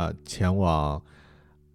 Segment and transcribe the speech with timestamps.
[0.00, 1.02] 呃前往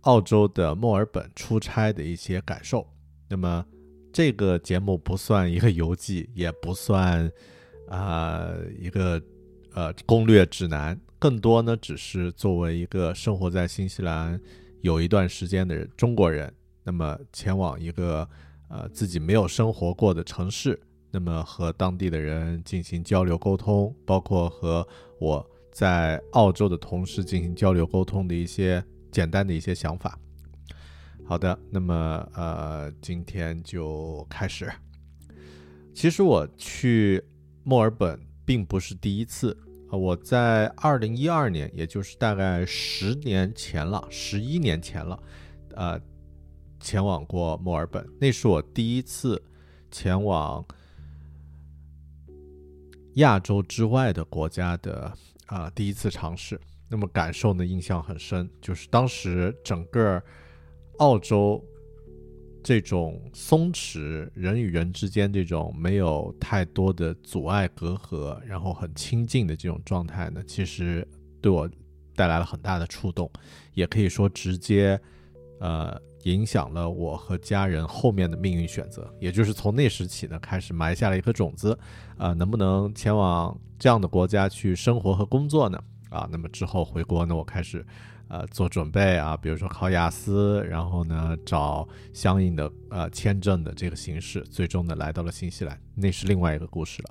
[0.01, 2.87] 澳洲的墨尔本出差的一些感受。
[3.29, 3.63] 那么
[4.11, 7.31] 这个节目不算一个游记，也不算
[7.87, 9.21] 啊、一个
[9.73, 14.39] 呃攻略指南，更多呢只是作为一个生活在新西兰
[14.81, 16.51] 有一段时间的人中国人。
[16.83, 18.27] 那么前往一个
[18.69, 20.79] 呃自己没有生活过的城市，
[21.11, 24.87] 那么和当地的人进行交流沟通，包括和
[25.19, 28.81] 我在澳洲的同事进行交流沟通的一些
[29.11, 30.17] 简单的一些想法。
[31.25, 34.71] 好的，那么呃，今天就开始。
[35.93, 37.21] 其实我去
[37.65, 39.57] 墨尔本并不是第一次，
[39.91, 45.21] 我在二零一二年，也就是大概十年前了，十一年前了，
[45.75, 45.99] 呃，
[46.79, 49.43] 前往过墨尔本，那是我第一次
[49.91, 50.65] 前往
[53.15, 55.11] 亚洲之外的国家的
[55.45, 56.59] 啊、第一次尝试。
[56.87, 60.21] 那么感受呢，印象很深，就是当时整个
[60.99, 61.63] 澳洲
[62.63, 71.07] 这种松弛，人与人之间这种没有太多的阻碍隔阂，然后很亲近的这种状态呢，其实
[71.41, 71.69] 对我
[72.15, 73.29] 带来了很大的触动，
[73.73, 74.99] 也可以说直接
[75.59, 79.11] 呃影响了我和家人后面的命运选择。
[79.19, 81.75] 也就是从那时起呢，开始埋下了一颗种子，
[82.17, 85.81] 啊、能不能前往这样的国家去生活和工作呢？
[86.09, 87.85] 啊，那么之后回国呢，我开始
[88.27, 97.09] 呃做准备啊，比如说考雅思，然后呢找相应的呃签证的这个形式，最终呢来到了新西兰，那是另外一个故事了。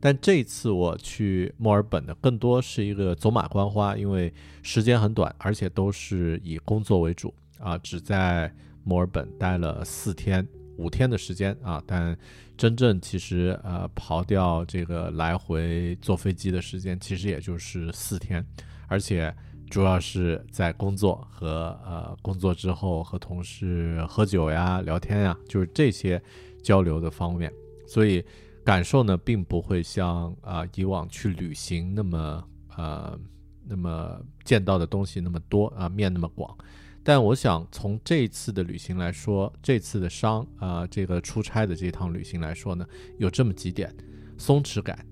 [0.00, 8.52] 但这次我去墨尔本呢，更多是一个走马观花，因为时间很短，而且都是以工作为主啊，只在
[8.84, 10.46] 墨尔本待了四天、
[10.76, 12.16] 五天的时间啊，但
[12.56, 18.44] 真正其实呃刨掉这个来回坐飞机的时间，其实也就是四天，
[18.88, 19.34] 而且
[19.70, 26.20] 主要是在工作和呃工作之后和同事喝酒呀、聊天呀，就是这些
[26.62, 27.52] 交流的方面，
[27.86, 28.24] 所以
[28.64, 32.44] 感受呢并不会像啊、以往去旅行那么
[32.76, 33.18] 呃
[33.64, 36.56] 那么见到的东西那么多啊、面那么广。
[37.04, 42.86] 但我想从这次的旅行来说，这次的商啊、这个出差的这趟旅行来说呢，
[43.18, 43.92] 有这么几点：
[44.38, 45.04] 松弛感、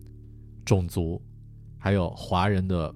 [0.65, 1.21] 种族，
[1.79, 2.95] 还有华人的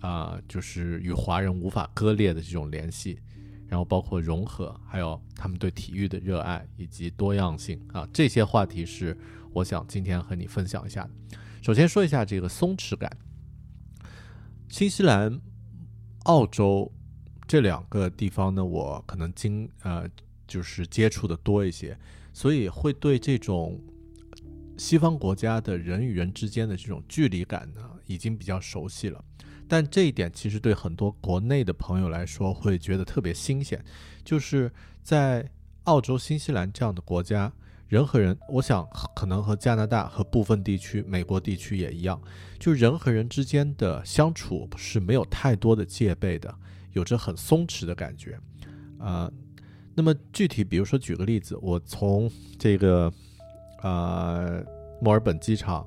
[0.00, 3.18] 啊、就是与华人无法割裂的这种联系，
[3.66, 9.16] 然后包括融合，还有他们对体育的热爱以及多样性啊，这些话题是
[9.52, 11.08] 我想今天和你分享一下。
[11.62, 13.10] 首先说一下这个松弛感，
[14.68, 15.40] 新西兰、
[16.24, 16.92] 澳洲
[17.46, 20.08] 这两个地方呢，我可能经呃
[20.46, 21.96] 就是接触的多一些，
[22.32, 23.80] 所以会对这种
[24.76, 29.22] 西方国家的人与人之间的这种距离感呢，已经比较熟悉了。
[29.68, 33.82] 但这一点其实对很多国内的朋友来说会觉得特别新鲜，
[34.24, 34.70] 就是
[35.02, 35.50] 在
[35.84, 37.50] 澳洲、新西兰这样的国家，
[37.88, 42.20] 人和人，我想可能和加拿大和部分地区、美国地区也一样，
[42.58, 46.54] 就人和人之间的相处是没有太多的戒备的，
[46.92, 48.38] 有着很松弛的感觉，
[48.98, 49.30] 啊。
[49.94, 53.12] 那么具体，比如说举个例子，我从这个
[53.82, 54.64] 呃
[55.02, 55.86] 墨尔本机场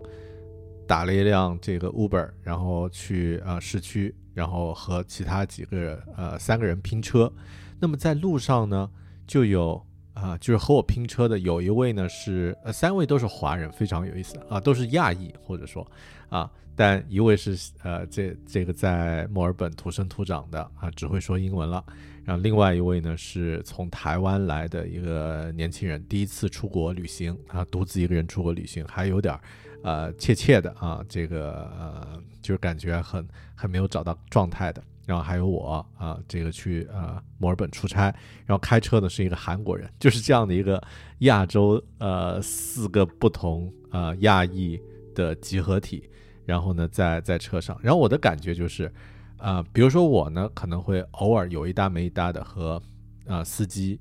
[0.88, 7.34] 打了一辆这个 Uber，然后去呃市区，然后和其他几个人呃三个人拼车。
[7.80, 8.92] 那么在路上呢，
[9.26, 9.84] 就有
[10.16, 15.86] 啊，就是和我拼车的有一位呢是呃三位都是华人，非常有意思啊，都是亚裔或者说
[16.30, 21.84] 啊，但一位是呃这这个在墨尔本土生土长的啊，只会说英文了。
[22.24, 29.38] 然后另外一位呢，是从台湾来的一个年轻人，第一次出国旅行啊，独自一个人出国旅行，还有点，
[29.84, 34.82] 呃，怯怯的啊，这个呃，就是感觉很很没有找到状态的。
[35.06, 38.14] 然后还有我啊，这个去呃墨尔本出差，
[38.46, 40.82] 然后开车呢是一个韩国人，就是这样的一个
[41.20, 44.80] 亚洲呃四个不同呃亚裔
[45.14, 46.10] 的集合体，
[46.46, 48.92] 然后呢在在车上，然后我的感觉就是。
[49.38, 52.82] 啊，比如说我呢，可能会偶尔有一搭没一搭的和
[53.28, 54.00] 啊司机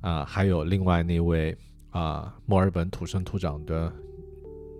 [0.00, 1.56] 啊，还有另外那位
[1.90, 3.90] 啊墨尔本土生土长的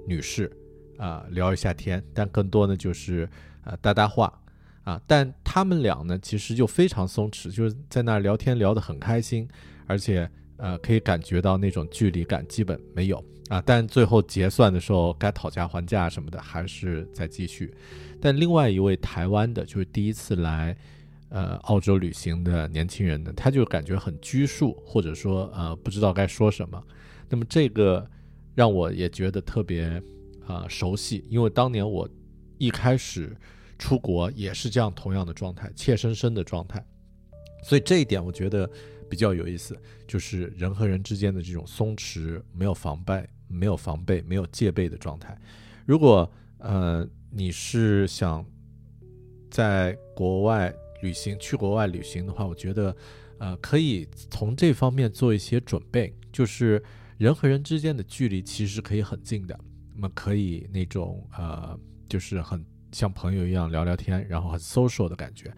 [0.06, 0.50] 女士
[0.98, 3.26] 啊聊一下天，但更多呢就是
[3.62, 4.30] 啊搭搭话
[4.84, 9.48] 啊，但他们俩呢其实就非常松弛，就是在那儿聊天聊得很开心，
[9.86, 17.74] 而且呃可以感觉到那种距离感基本没有啊，但最后结算的时候该讨价还价什么的还是在继续。
[18.20, 20.76] 但另外一位台湾的，就是第一次来，
[21.28, 26.82] 呃，澳洲旅行的年轻人呢，他就感觉很拘束，或者说呃，不知道该说什么。
[27.28, 28.06] 那么这个
[28.54, 30.00] 让我也觉得特别
[30.46, 32.08] 啊熟悉，因为当年我
[32.58, 33.36] 一开始
[33.78, 36.84] 出国也是这样同样的状态，怯生生的状态。
[37.62, 38.70] 所以这一点我觉得
[39.08, 39.76] 比较有意思，
[40.06, 45.36] 就是人和人之间的这种松弛，没有防备、没有防备、没有戒备的状态。
[45.86, 47.08] 如果呃。
[47.36, 48.46] 你是想
[49.50, 50.72] 在国外
[51.02, 52.96] 旅行，去国外旅行的话，我觉得，
[53.38, 56.14] 呃，可以从这方面做一些准备。
[56.32, 56.80] 就是
[57.18, 59.58] 人和人之间的距离其实可以很近的，
[59.92, 61.76] 那么可以那种呃，
[62.08, 65.52] 就是很像朋友一样聊聊天，然后很 social 的感觉，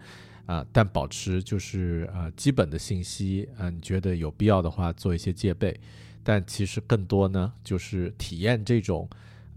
[0.45, 5.79] 啊，但保持就是呃基本的信息，嗯，你觉得有必要的话做一些戒备，
[6.23, 9.07] 但其实更多呢，就是体验这种。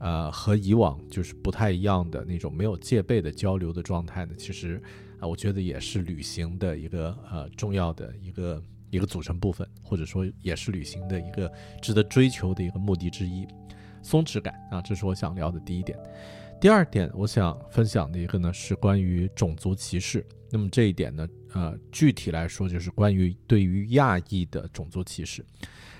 [0.02, 4.82] 呃，和以往就是不太一样的那种没有戒备的交流的状态呢，其实
[5.18, 13.46] 啊，我觉得也是旅行的一个呃重要的一个一个组成部分，或者说也是旅行的一个值得追求的一个目的之一。
[14.00, 15.98] 松弛感啊，这是我想聊的第一点。
[16.60, 20.22] 第二点，我想分享的一个呢是关于种族歧视。
[20.50, 25.42] 那么这一点呢，呃，具体来说就是关于对于亚裔的种族歧视。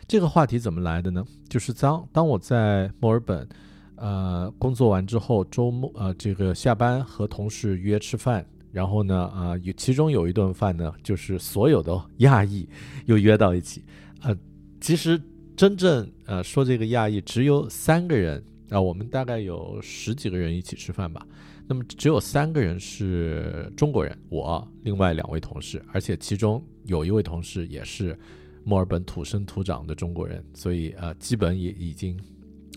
[0.07, 1.25] 这个话题怎么来的呢？
[1.49, 3.49] 就是当当我在墨尔本。
[3.97, 8.43] 呃，工作完之后，周末呃，这个下班和同事约吃饭，
[8.73, 12.67] 然后呢，啊，有其中有一顿饭呢，就是所有的亚裔
[13.05, 13.85] 又约到一起。
[14.23, 14.35] 呃，
[14.81, 15.21] 其实
[15.55, 21.27] 真正呃说这个亚裔只有三个人啊，我们大概有十几个人一起吃饭吧。
[21.67, 28.19] 那么只有三个人是中国人，我另外两位同事，而且其中有一位同事也是
[28.65, 32.19] 墨尔本土生土长的中国人，所以呃，基本也已经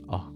[0.07, 0.31] 啊。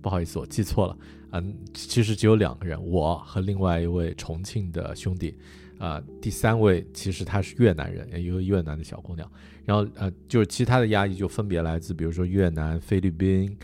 [0.00, 0.96] 不好意思，我记错了，
[1.32, 5.36] 嗯，其实只有两个人，我和另外一位重庆的兄弟，
[5.76, 9.28] 啊，第三位其实他是越南人，一个越南的小姑娘，
[9.66, 13.54] 然后呃，就是其他的亚裔就分别来自，比如说越南、菲律宾，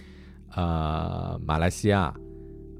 [0.54, 2.14] 啊，马来西亚，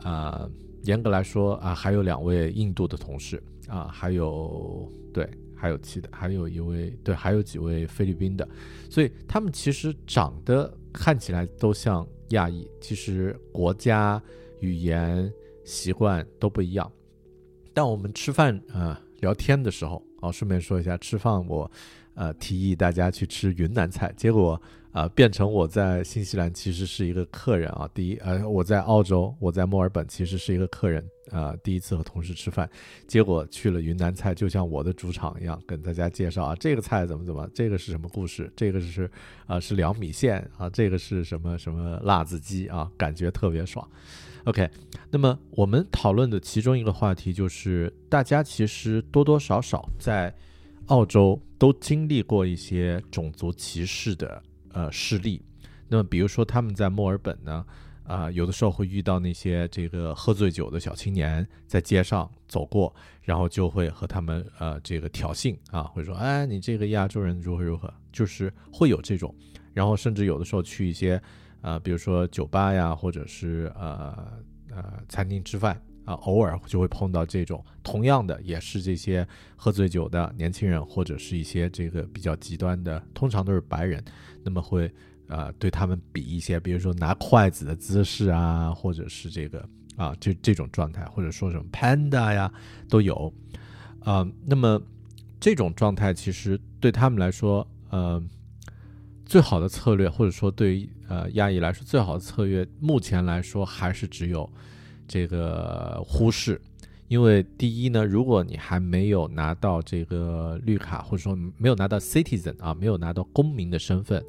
[0.02, 0.48] 啊，
[0.84, 8.48] 严格来说啊，还有两位印度的同事，啊，还有对，还有其他，还有一位对，还有几位菲律宾的，
[8.88, 12.06] 所以他们其实长得看起来都像。
[12.30, 14.20] 亚裔其实国家、
[14.60, 15.30] 语言、
[15.62, 16.90] 习惯都不一样，
[17.74, 21.70] 但我们吃饭啊聊天的时候，哦，顺便说一下，吃饭我
[22.14, 24.60] 呃提议大家去吃云南菜，结果。
[24.94, 27.90] 啊，变成我在新西兰其实是一个客人啊。
[27.92, 31.52] 第一，呃，我在澳洲，我在墨尔本其实是一个客人啊。
[31.64, 32.70] 第一次和同事吃饭，
[33.08, 38.48] 结果去了云南菜，就像我的主场一样，跟大家介绍啊，这个菜怎么怎么，这个是什么故事？
[38.54, 39.10] 这个是
[39.46, 43.84] 啊，是凉米线啊，这个是什么什么辣子鸡啊，感觉特别爽。
[44.44, 44.70] OK，
[45.10, 50.32] 那么我们讨论的其中一个话题就是，大家其实多多少少在
[50.86, 54.40] 澳洲都经历过一些种族歧视的。
[54.74, 55.42] 呃，事例。
[55.88, 57.64] 那么，比如说他们在墨尔本呢，
[58.04, 69.34] 啊，有的时候会遇到那些这个喝醉酒的小青年在街上走过，然后就会和他们呃这个挑衅啊，会说哎你这个亚洲人如何如何，就是会有这种，
[69.72, 71.20] 然后甚至有的时候去一些
[71.60, 74.32] 呃比如说酒吧呀，或者是呃
[74.70, 84.04] 呃餐厅吃饭啊，偶尔就会碰到这种同样的也是这些喝醉酒的年轻人，或者是一些这个比较极端的，通常都是白人，
[84.42, 84.90] 那么会。
[85.26, 92.52] 啊，对他们比一些，比如说拿筷子的姿势啊，或者是这个啊，这这种状态，或者说什么 panda 呀，
[92.90, 93.32] 都有。
[94.00, 94.78] 啊，那么
[95.40, 98.22] 这种状态其实对他们来说，呃，
[99.24, 104.48] 最好的策略，或者说对于呃亚裔来说最好的策略，目前来说还是只有
[105.06, 106.60] 这个忽视。
[107.08, 114.24] 因为第一呢，如果你还没有拿到这个绿卡，或者说没有拿到 citizen 啊，没有拿到公民的身份。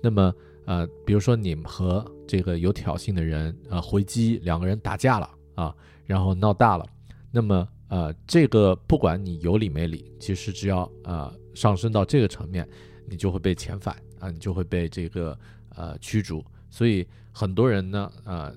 [0.00, 0.32] 那么，
[0.64, 5.74] 呃，比如说你和这个有挑衅的人，呃，回击，两个人打架了啊，
[6.06, 6.86] 然后闹大了，
[7.32, 12.66] 那么，呃，这个不管你有理没理，其实只要呃上升到这个层面，
[13.08, 15.36] 你就会被遣返啊，你就会被这个
[15.74, 16.42] 呃驱逐。
[16.70, 18.54] 所以很多人呢，呃，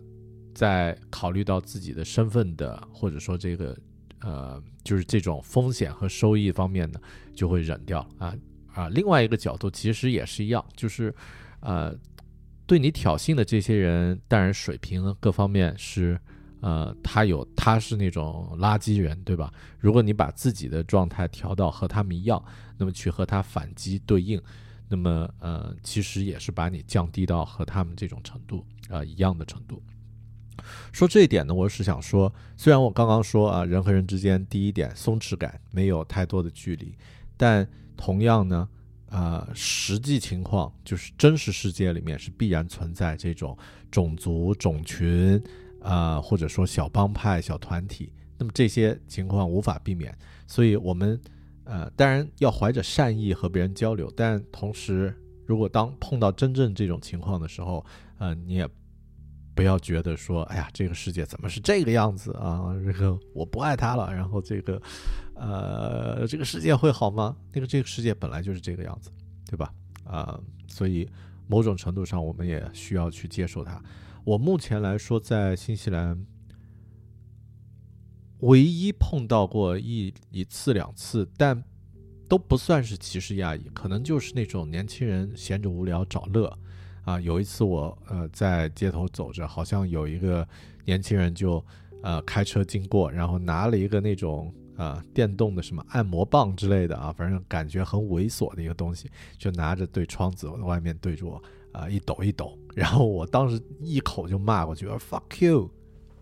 [0.54, 3.78] 在考虑到自己的身份的，或者说这个
[4.22, 7.00] 呃，就是这种风险和收益方面呢，
[7.36, 8.34] 就会忍掉啊。
[8.74, 11.14] 啊，另外一个角度其实也是一样，就是，
[11.60, 11.96] 呃，
[12.66, 16.20] 对你挑衅的这些人，当然水平各方面是，
[16.62, 19.54] 呃，他有他是那种垃圾人，对吧？
[19.78, 22.44] 如果你把自己的状态调到和他们一样，
[22.76, 24.42] 那么去和他反击对应，
[24.90, 29.80] 那么呃，其实也是把你降低到和他们这种程度啊一样的程度。
[30.92, 36.96] 说这一点呢，我是想说，虽然我刚刚说啊，人和人之间第一点松弛感没有太多的距离，
[37.36, 38.68] 但同样呢，
[39.10, 43.58] 呃，实际情况就是真实世界里面是必然存在这种
[43.92, 45.42] 种族、种群，
[45.82, 48.12] 啊，或者说小帮派、小团体。
[48.38, 50.16] 那么这些情况无法避免，
[50.48, 51.20] 所以我们，
[51.64, 55.16] 呃，当然要怀着善意和别人交流，但同时，
[55.46, 57.86] 如果当碰到真正这种情况的时候，
[58.18, 58.70] 呃，你也。
[59.56, 62.74] 不要觉得说，哎呀，这个世界怎么是这个样子啊？
[62.84, 64.82] 这个我不爱他了，然后这个，
[65.36, 67.36] 呃，这个世界会好吗？
[67.52, 69.12] 那个这个世界本来就是这个样子，
[69.46, 69.72] 对吧？
[70.06, 71.08] 啊，所以
[71.48, 73.82] 某种程度上，我们也需要去接受它。
[74.24, 76.26] 我目前来说，在新西兰
[78.40, 81.64] 唯一碰到过一一次两次，但
[82.28, 86.58] 都不算是歧视亚裔，可能就是那种年轻人闲着无聊找乐。
[87.04, 90.48] 啊，有一次我呃在街头走着，好像有一个
[90.86, 91.64] 年轻人就
[92.02, 101.42] 呃开车经过，然后拿了一个那种呃电动的什么按摩棒之类的啊，反正感觉很猥琐的一个东西，就拿着对窗子外面对着我
[101.72, 105.70] 啊一抖一抖， 然后我当时一口就骂过去，fuck you，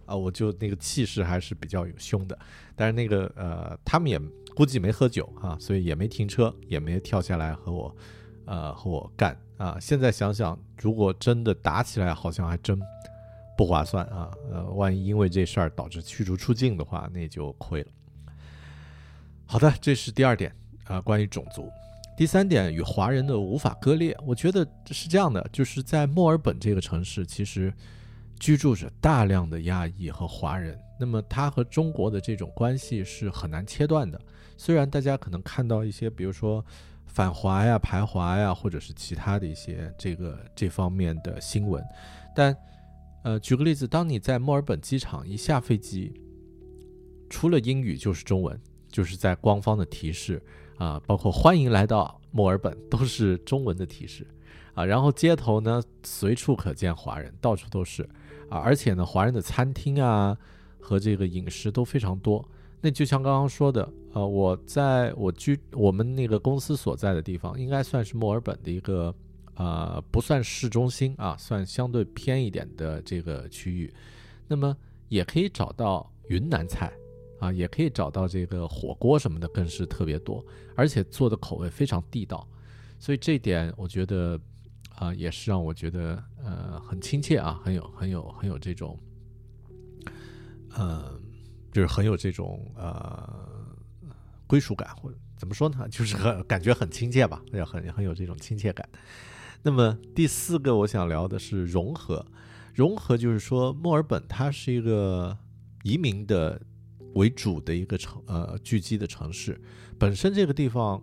[0.06, 2.38] 啊，我就那个气势还是比较有凶的，
[2.76, 4.20] 但是那个呃他们也
[4.56, 7.96] 估计没喝酒啊，所以也没停车，也没跳下来和我
[8.46, 9.38] 呃和我干。
[9.58, 12.82] 啊，现在想想，如果真的打起来，好像还真
[13.56, 14.32] 不划算啊。
[14.52, 17.88] 呃，万一因为这事儿导致驱逐出境的话，那就亏了。
[19.46, 20.52] 好的，这是第二点
[20.86, 21.70] 啊，关于种族。
[22.18, 24.18] 第三点，与华人的无法割裂。
[24.26, 27.72] 我觉得是这样的，就是在墨尔本这个城市，其实
[28.40, 30.76] 居住着大量的亚裔和华人。
[31.00, 34.20] 那么，他和中国的这种关系是很难切断的。
[34.58, 36.66] 虽然大家可能看到一些，比如说。
[37.14, 41.84] 反华呀、排华呀，或者是其他的一些这个这方面的新闻，
[42.34, 42.56] 但，
[43.24, 46.14] 呃，举个例子，当你在墨尔本机场一下飞机，
[47.30, 48.58] 除了英语就是中文，
[48.90, 50.42] 就是在官方的提示
[50.78, 54.26] 啊，包括欢迎来到墨尔本都是中文的提示
[54.74, 58.04] 啊，然后街头呢随处可见华人，到处都是
[58.50, 60.38] 啊，而且呢，华人的餐厅啊
[60.80, 62.48] 和这个饮食都非常多。
[62.84, 69.14] 那就像刚刚说的，呃，我在我居我们那个公司所在的地方，应该算是墨尔本的一个，
[69.54, 73.94] 呃，不算市中心啊，算相对偏一点的这个区域。
[74.48, 74.76] 那么
[75.10, 76.92] 也可以找到云南菜，
[77.40, 80.44] 啊，也可以找到这个火锅什么的，更是特别多，
[80.76, 82.48] 而且做的口味非常地道。
[82.98, 84.40] 所以这点我觉得，
[84.96, 88.98] 啊，也是让我觉得，呃，很亲切啊，很有很有很有这种，
[90.80, 91.21] 嗯。
[91.72, 93.66] 就是很有这种呃
[94.48, 95.88] 归属感，或者怎么说呢？
[95.90, 98.88] 就是很感觉很亲切吧，也很很有这种亲切感。
[99.64, 102.26] 那么第四个我想聊的是融合，
[102.74, 105.38] 融合就是说墨尔本它是一个
[105.84, 106.62] 移民的
[107.14, 109.60] 为主的一个城呃聚集的城市，
[110.00, 111.02] 本身这个地方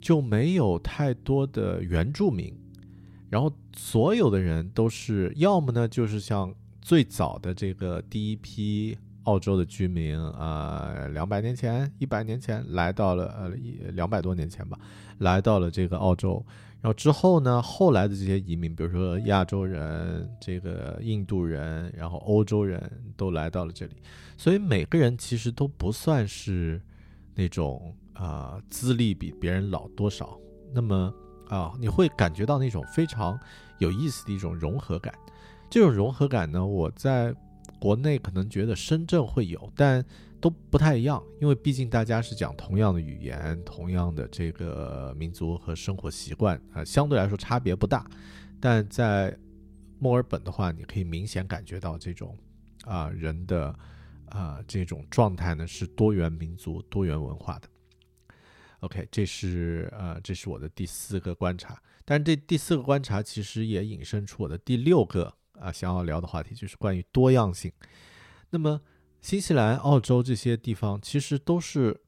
[0.00, 2.52] 就没有太多的原住民，
[3.28, 13.48] 然后所有的人都是要么呢，就是像最早的这个第一批澳洲的居民啊，两百年前、一百年前来到了呃
[13.92, 14.78] 两百多年前吧，
[15.18, 16.44] 来到了这个澳洲。
[16.80, 23.96] 然后之后呢，后来的这些移民，比如说亚洲人、这个印度人，然后欧洲人都来到了这里，
[24.38, 26.80] 所以每个人其实都不算是
[27.34, 30.38] 那种啊资历比别人老多少。
[30.72, 31.12] 那么
[31.48, 33.38] 啊，你会感觉到那种非常
[33.78, 35.12] 有意思的一种融合感。
[35.68, 37.34] 这种融合感呢，我在
[37.80, 40.04] 国内可能觉得深圳会有，但。
[40.42, 48.10] 都不太一样，因为毕竟大家是讲同样的语言，同样的这个民族和生活习惯啊，相对来说差别不大。
[48.58, 49.36] 但在
[49.98, 52.34] 墨尔本的话，你可以明显感觉到这种
[52.86, 53.78] 啊人的
[54.30, 57.68] 啊这种状态呢是多元民族、多元文化的。
[58.78, 67.70] OK，这是呃这是我的第四个观察，但这第四个观察其实也引申出我的第六个啊想要聊的话题，就是关于多样性。
[68.50, 68.80] 那么。
[69.22, 72.00] 新西兰、澳洲这些地方其实都是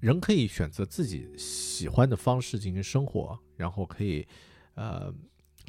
[0.00, 4.26] 人可以选择自己喜欢的方式进行生活，然后可以
[4.76, 5.12] 呃，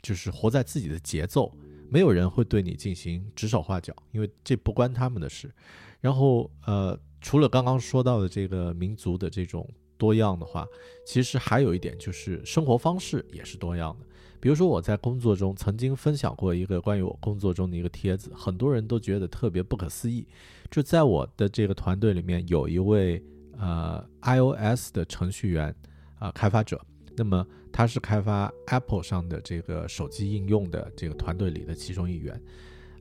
[0.01, 1.53] 就是活在自己的节奏，
[1.89, 5.53] 没有人会对你进行指手画脚，因为这不关他们的事。
[5.99, 10.65] 然后呃，除了刚刚说到的这个民族的这种多样的话，
[11.05, 14.05] 其实还有一点就是生活方式也是多样的。
[14.41, 20.27] 比如说，我在工作中曾经分享过一个关于我工作中的一个帖子，很多人都觉得特别不可思议。
[20.71, 23.23] 就在我的这个团队里面，有一位
[23.59, 25.73] 呃 iOS 的程序员
[26.17, 26.83] 啊开发者，
[27.15, 32.41] 那么他是开发 Apple 上的这个手机应用的这个团队里的其中一员。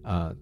[0.02, 0.36] 呃，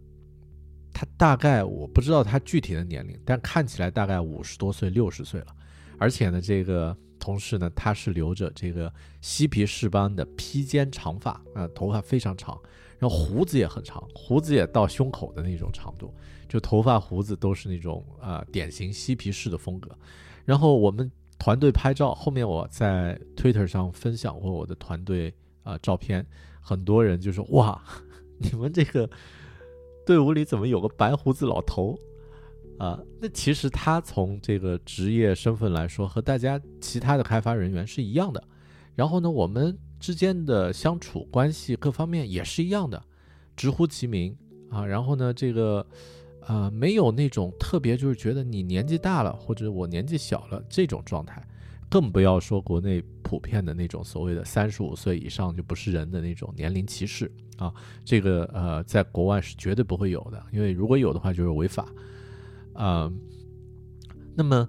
[0.93, 5.55] 他大概我不知道他具体的年龄，但看起来大概五十多岁、六十岁了，
[5.97, 6.97] 而且呢，这个。
[7.28, 12.58] 同时呢，他是留着这个嬉皮士般的披肩长发啊，头发非常长，
[12.99, 16.11] 然后胡子也很长，胡子也到胸口的那种长度，
[16.49, 19.90] 就头发胡子都是那种啊典型嬉皮士的风格。
[20.47, 25.30] 然后我们团队拍照，后面我在 Twitter 上分享过我的团队
[25.64, 26.25] 啊照片，
[26.62, 27.78] 很多人就说哇，
[28.38, 29.06] 你们这个
[30.06, 31.99] 队伍里怎么有个白胡子老头？
[32.78, 38.43] 啊，那其实他从这个职业身份来说，和大家其他的开发人员是一样的。
[38.95, 43.02] 然后呢，我们之间的相处关系各方面也是一样的，
[43.56, 44.36] 直呼其名
[44.71, 44.86] 啊。
[44.86, 45.84] 然后呢，这个
[46.47, 51.45] 呃，没有那种特别就是觉得你年纪大了或者我年纪小了这种状态，
[51.88, 57.75] 更不要说国内普遍的那种所谓的三十五岁以上就不是人的那种年龄歧视啊。
[58.04, 61.88] 这个呃，在国外是绝对不会有的，因为如果有的话就是违法。
[62.78, 63.10] 啊，
[64.36, 64.69] 那么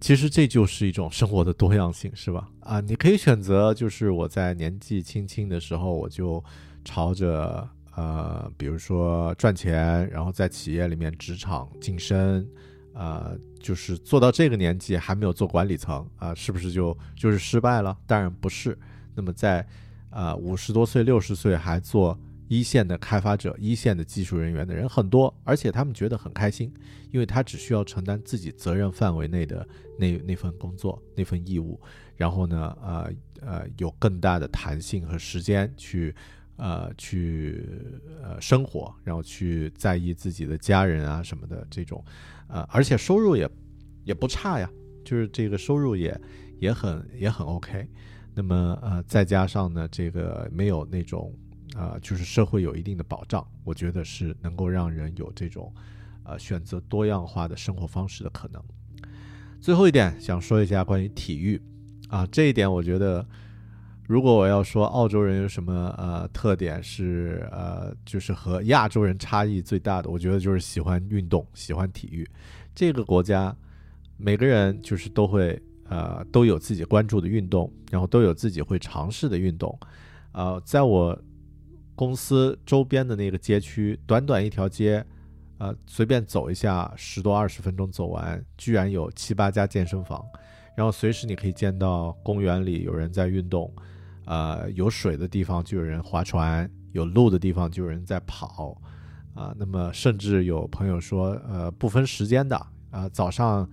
[0.00, 2.48] 其实这就是一种生活的多样性，是吧？
[2.60, 6.42] 啊，你可以选择，就是我在年纪轻轻的时候，我就
[6.84, 12.46] 朝着呃，比如说赚钱，然后在企业里面职场晋升，
[12.94, 17.98] 啊，就是做到这个年纪还没有做管理层啊，是不是就就是失败了？
[18.06, 18.78] 当然不是。
[19.16, 19.66] 那么在
[20.08, 22.16] 啊五十多岁、六十岁还做。
[22.52, 26.70] 一线的开发者、一线的技术人员的人很多，而且他们觉得很开心，
[27.10, 29.66] 因为他只需要承担自己责任范围内的
[29.98, 31.80] 那那份工作、那份义务，
[32.14, 33.10] 然后呢，呃
[33.40, 36.14] 呃，有更大的弹性和时间去，
[36.56, 37.66] 呃去
[38.22, 42.04] 呃生活，然后去在意自己的家人啊什么的这种，
[42.48, 43.48] 呃，而且收入也
[44.04, 44.70] 也不差呀，
[45.06, 46.20] 就是这个收入也
[46.58, 47.88] 也很也很 OK，
[48.34, 51.34] 那么呃再加上呢，这个没有那种。
[51.74, 55.72] 啊，就是社会有一定的保障，我觉得是能够让人有这种，
[56.22, 58.62] 呃，选择多样化的生活方式的可能。
[59.58, 61.58] 最后一点想说一下关于体育，
[62.08, 63.26] 啊，这一点我觉得，
[64.06, 72.28] 如果我要说澳洲人有什么呃特点是呃，就是和亚洲人差异最大的，我觉得就是喜欢运动，喜欢体育。
[72.74, 73.56] 这个国家
[74.18, 75.58] 每个人就是都会
[75.88, 79.78] 呃都有自己关注的运动，然后都有自己会尝试的运动，
[80.32, 81.18] 呃，在我。
[82.02, 85.06] 公司周边的那个街区，短短一条街，
[85.58, 90.20] 呃，随便走一下，十多二十分钟走完，居然有七八家健身房，
[90.76, 93.72] 然后随时你可以见到公园里有人在运动，
[94.24, 98.76] 呃，有水的地方就有人划船，有路的地方就有人在跑，
[99.32, 102.56] 啊，那么甚至有朋友说，呃，不分时间的，
[102.90, 103.70] 啊，早上，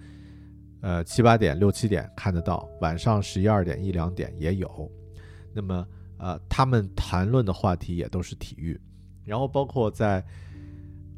[0.82, 4.92] 呃，七八点、六七点看得到，晚上十一二点、一两点也有，
[5.52, 5.84] 那么。
[6.20, 8.80] 呃，他们谈论的话题也都是体育，
[9.26, 10.24] 然后包括在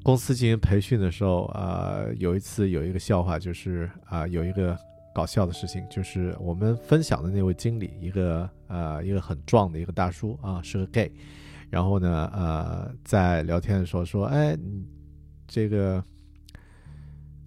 [0.04, 4.78] 公司进行培训的时候，呃，有一次有一个笑话，就是啊，有一个
[5.14, 11.12] 搞笑的事情，就是我们分享的那位经理，一个呃一个很壮的一个大叔啊，是个 gay。
[11.70, 14.58] 然后呢，呃，在聊天的时候说，哎，
[15.48, 16.04] 这个，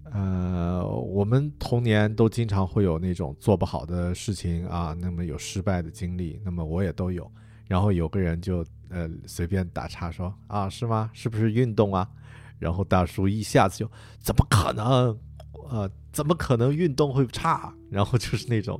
[0.05, 7.31] 呃，我们童年都经常会有那种做不好的事情啊，那么有失败的经历，那么我也都有。
[7.67, 11.09] 然后有个人就呃随便打岔说，啊，是吗？
[11.13, 12.07] 是不是运动啊？
[12.59, 15.17] 然后大叔一下子就，怎么可能？
[15.67, 17.73] 呃，怎么可能运动会差？
[17.89, 18.79] 然后就是那种，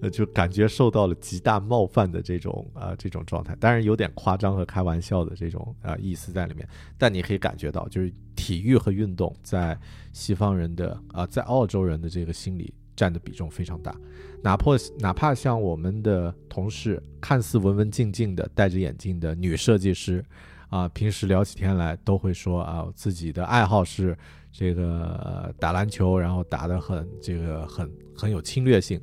[0.00, 6.68] 呃，就感觉受到了极大冒犯的这种啊这种状态，当然有点夸张和开玩笑的这种啊意思在里面。
[6.96, 9.76] 但你可以感觉到，就是体育和运动在
[10.12, 13.94] 西方人的啊，在澳洲人的这个心里占的比重非常大。
[14.42, 20.24] 哪怕哪怕像我们的同事，看似文文静静的戴着眼镜的女设计师，
[20.68, 24.16] 啊，平时聊起天来都会说啊，自己的爱好是。
[24.52, 29.00] 这个打篮球，然后打得很这个很很有侵略性，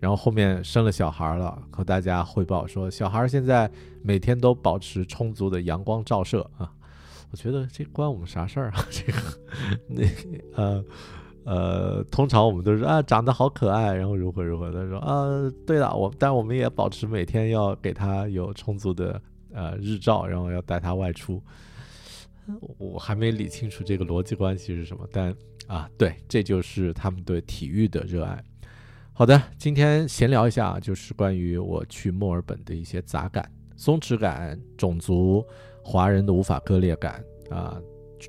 [0.00, 3.70] 然后后面生了小孩了，和大家汇报说，小孩现在
[4.02, 6.68] 每天都保持充足的阳光照射啊。
[7.30, 8.84] 我觉得这关我们啥事儿啊？
[8.90, 9.18] 这个
[9.86, 10.04] 那
[10.56, 10.84] 呃
[11.50, 14.70] 呃，通常我们都是啊长得好可爱，然后如何如何。
[14.70, 19.18] 他说啊，对了，我但我们也保持每天要给他有充足的
[19.54, 21.42] 呃日照，然后要带他外出。
[22.76, 25.34] 我还没理清楚这个逻辑关系是什么，但
[25.66, 28.44] 啊，对，这就是他们对体育的热爱。
[29.14, 35.42] 好的，今天闲聊一下，就是关于我去墨尔本的一些杂感、松弛感、种族、
[35.82, 37.80] 华人的无法割裂感啊，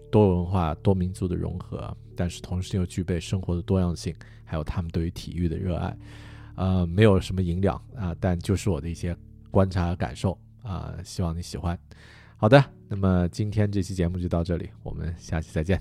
[0.10, 5.98] 多文化、多民族的融合，但是同时又具备生活的多样性，还有他们对于体育的热爱。
[6.56, 9.16] 呃，没有什么营养啊，但就是我的一些
[9.50, 11.80] 观察感受啊，希望你喜欢。
[12.36, 15.80] 好的，那么今天这期节目就到这里，我们下期再见，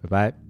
[0.00, 0.49] 拜拜。